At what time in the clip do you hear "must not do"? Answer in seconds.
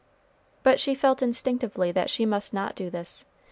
2.25-2.89